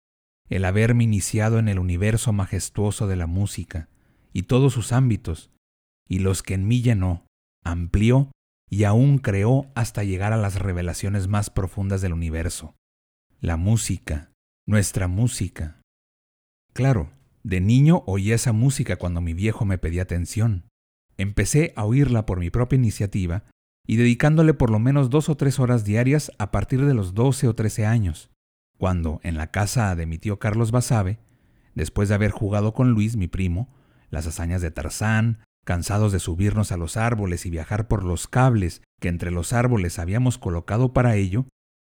[0.48, 3.88] el haberme iniciado en el universo majestuoso de la música
[4.32, 5.50] y todos sus ámbitos,
[6.08, 7.26] y los que en mí llenó,
[7.64, 8.30] amplió
[8.72, 12.74] y aún creó hasta llegar a las revelaciones más profundas del universo.
[13.38, 14.32] La música,
[14.66, 15.82] nuestra música.
[16.72, 17.10] Claro,
[17.42, 20.70] de niño oía esa música cuando mi viejo me pedía atención.
[21.18, 23.44] Empecé a oírla por mi propia iniciativa
[23.86, 27.48] y dedicándole por lo menos dos o tres horas diarias a partir de los doce
[27.48, 28.30] o trece años,
[28.78, 31.18] cuando, en la casa de mi tío Carlos Basabe,
[31.74, 33.68] después de haber jugado con Luis, mi primo,
[34.08, 38.82] las hazañas de Tarzán, cansados de subirnos a los árboles y viajar por los cables
[39.00, 41.46] que entre los árboles habíamos colocado para ello,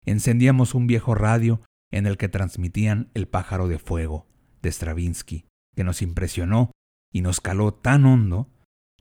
[0.06, 1.62] encendíamos un viejo radio
[1.92, 4.28] en el que transmitían El pájaro de fuego,
[4.62, 5.46] de Stravinsky,
[5.76, 6.72] que nos impresionó
[7.12, 8.50] y nos caló tan hondo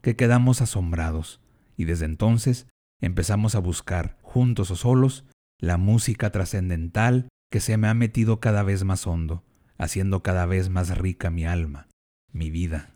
[0.01, 1.41] que quedamos asombrados,
[1.75, 2.67] y desde entonces
[3.01, 5.25] empezamos a buscar, juntos o solos,
[5.59, 9.43] la música trascendental que se me ha metido cada vez más hondo,
[9.77, 11.87] haciendo cada vez más rica mi alma,
[12.31, 12.94] mi vida.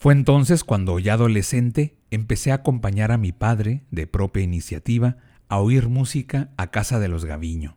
[0.00, 5.18] Fue entonces cuando, ya adolescente, empecé a acompañar a mi padre, de propia iniciativa,
[5.50, 7.76] a oír música a casa de los Gaviño,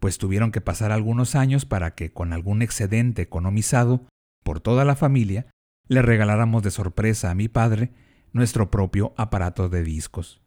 [0.00, 4.06] pues tuvieron que pasar algunos años para que, con algún excedente economizado
[4.44, 5.46] por toda la familia,
[5.88, 7.92] le regaláramos de sorpresa a mi padre
[8.32, 10.40] nuestro propio aparato de discos.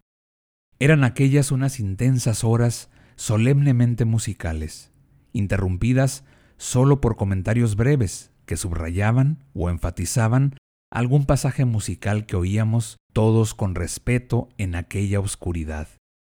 [0.79, 4.91] Eran aquellas unas intensas horas solemnemente musicales,
[5.33, 6.23] interrumpidas
[6.57, 10.55] solo por comentarios breves que subrayaban o enfatizaban
[10.91, 15.87] algún pasaje musical que oíamos todos con respeto en aquella oscuridad,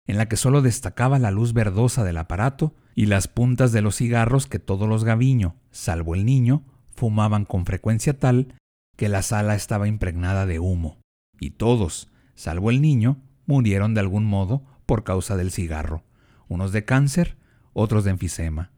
[0.07, 3.97] en la que solo destacaba la luz verdosa del aparato y las puntas de los
[3.97, 8.55] cigarros que todos los gaviño, salvo el niño, fumaban con frecuencia tal
[8.97, 10.99] que la sala estaba impregnada de humo,
[11.39, 16.03] y todos, salvo el niño, murieron de algún modo por causa del cigarro,
[16.49, 17.39] unos de cáncer,
[17.73, 18.73] otros de enfisema.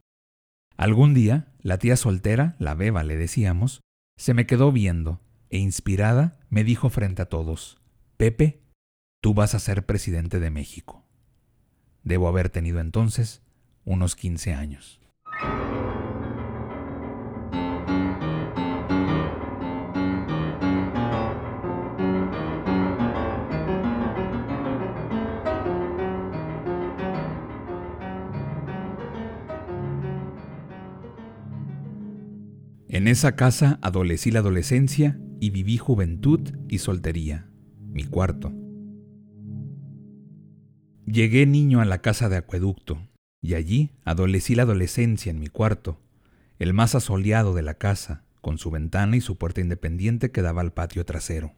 [0.76, 3.80] Algún día, la tía soltera, la beba le decíamos,
[4.16, 5.20] se me quedó viendo,
[5.52, 7.78] e inspirada me dijo frente a todos,
[8.16, 8.62] Pepe,
[9.20, 11.04] tú vas a ser presidente de México.
[12.02, 13.42] Debo haber tenido entonces
[13.84, 14.98] unos 15 años.
[32.88, 37.50] En esa casa adolecí la adolescencia y viví juventud y soltería,
[37.90, 38.52] mi cuarto.
[41.04, 43.08] Llegué niño a la casa de acueducto,
[43.42, 45.98] y allí adolecí la adolescencia en mi cuarto,
[46.60, 50.60] el más asoleado de la casa, con su ventana y su puerta independiente que daba
[50.60, 51.56] al patio trasero.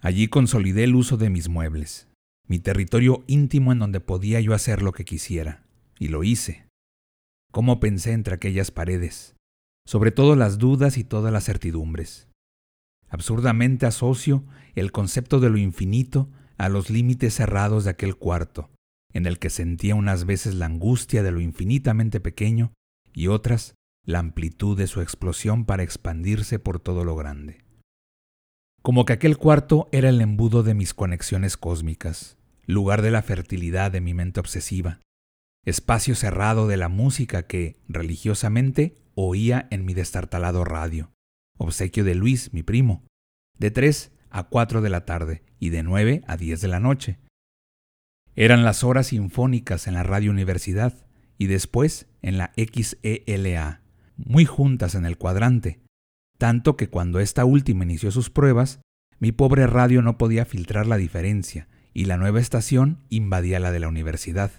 [0.00, 2.08] Allí consolidé el uso de mis muebles,
[2.48, 5.62] mi territorio íntimo en donde podía yo hacer lo que quisiera,
[6.00, 6.66] y lo hice.
[7.52, 9.36] ¿Cómo pensé entre aquellas paredes?
[9.86, 12.27] Sobre todo las dudas y todas las certidumbres.
[13.08, 14.44] Absurdamente asocio
[14.74, 18.70] el concepto de lo infinito a los límites cerrados de aquel cuarto,
[19.12, 22.72] en el que sentía unas veces la angustia de lo infinitamente pequeño
[23.14, 27.64] y otras la amplitud de su explosión para expandirse por todo lo grande.
[28.82, 33.90] Como que aquel cuarto era el embudo de mis conexiones cósmicas, lugar de la fertilidad
[33.90, 35.00] de mi mente obsesiva,
[35.64, 41.10] espacio cerrado de la música que, religiosamente, oía en mi destartalado radio,
[41.58, 43.04] obsequio de Luis, mi primo,
[43.58, 47.18] de 3 a 4 de la tarde y de 9 a 10 de la noche.
[48.34, 51.06] Eran las horas sinfónicas en la Radio Universidad
[51.36, 53.82] y después en la XELA,
[54.16, 55.80] muy juntas en el cuadrante,
[56.38, 58.80] tanto que cuando esta última inició sus pruebas,
[59.18, 63.80] mi pobre radio no podía filtrar la diferencia y la nueva estación invadía la de
[63.80, 64.52] la universidad.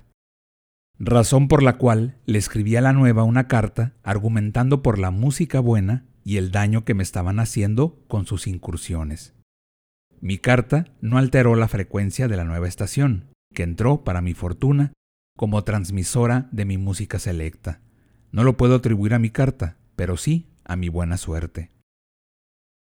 [0.98, 5.62] Razón por la cual le escribí a la nueva una carta argumentando por la música
[5.62, 9.34] buena y el daño que me estaban haciendo con sus incursiones.
[10.22, 14.94] Mi carta no alteró la frecuencia de la nueva estación, que entró, para mi fortuna,
[15.38, 17.82] como transmisora de mi música selecta.
[18.32, 21.72] No lo puedo atribuir a mi carta, pero sí a mi buena suerte.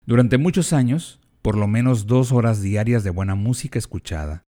[0.05, 4.45] Durante muchos años, por lo menos dos horas diarias de buena música escuchada,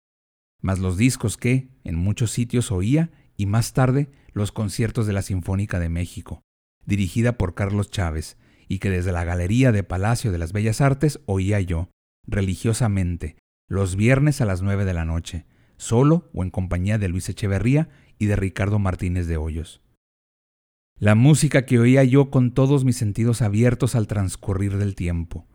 [0.61, 5.21] más los discos que, en muchos sitios, oía y más tarde los conciertos de la
[5.23, 6.41] Sinfónica de México,
[6.85, 8.37] dirigida por Carlos Chávez,
[8.67, 11.89] y que desde la Galería de Palacio de las Bellas Artes oía yo,
[12.25, 13.37] religiosamente,
[13.69, 15.45] los viernes a las nueve de la noche,
[15.77, 19.81] solo o en compañía de Luis Echeverría y de Ricardo Martínez de Hoyos.
[20.99, 25.47] La música que oía yo con todos mis sentidos abiertos al transcurrir del tiempo.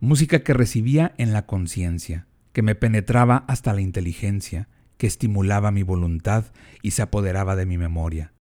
[0.00, 5.82] Música que recibía en la conciencia, que me penetraba hasta la inteligencia, que estimulaba mi
[5.82, 6.52] voluntad
[6.82, 8.34] y se apoderaba de mi memoria.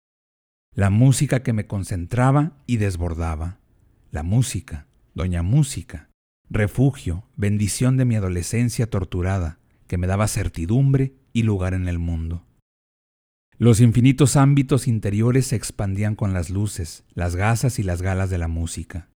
[0.76, 3.61] La música que me concentraba y desbordaba.
[4.12, 6.10] La música, doña música,
[6.50, 12.46] refugio, bendición de mi adolescencia torturada, que me daba certidumbre y lugar en el mundo.
[13.58, 18.38] Los infinitos ámbitos interiores se expandían con las luces, las gasas y las galas de
[18.38, 19.10] la música.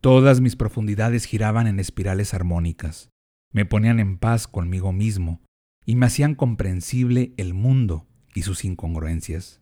[0.00, 3.10] Todas mis profundidades giraban en espirales armónicas,
[3.52, 5.42] me ponían en paz conmigo mismo
[5.84, 9.60] y me hacían comprensible el mundo y sus incongruencias.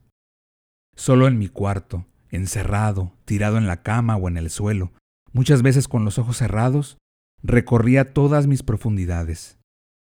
[0.95, 4.93] Solo en mi cuarto, encerrado, tirado en la cama o en el suelo,
[5.33, 6.99] muchas veces con los ojos cerrados,
[7.43, 9.59] recorría todas mis profundidades,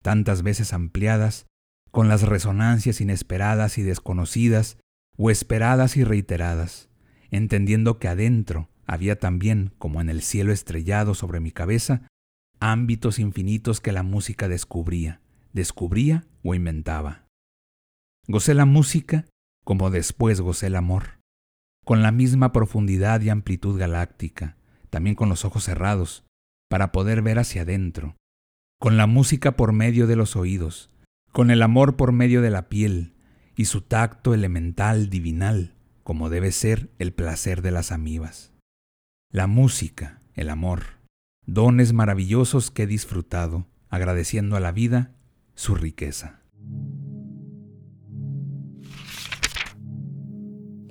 [0.02, 1.46] tantas veces ampliadas,
[1.92, 4.78] con las resonancias inesperadas y desconocidas,
[5.18, 6.90] o esperadas y reiteradas,
[7.30, 12.08] entendiendo que adentro había también, como en el cielo estrellado sobre mi cabeza,
[12.60, 15.22] ámbitos infinitos que la música descubría,
[15.54, 17.28] descubría o inventaba.
[18.28, 19.26] Gocé la música
[19.64, 21.20] como después gocé el amor,
[21.84, 24.58] con la misma profundidad y amplitud galáctica,
[24.90, 26.24] también con los ojos cerrados,
[26.70, 28.16] para poder ver hacia adentro,
[28.80, 30.90] con la música por medio de los oídos,
[31.32, 33.14] con el amor por medio de la piel
[33.56, 35.74] y su tacto elemental divinal,
[36.04, 38.52] como debe ser el placer de las amibas.
[39.32, 41.00] La música, el amor,
[41.46, 45.12] dones maravillosos que he disfrutado, agradeciendo a la vida
[45.56, 46.42] su riqueza.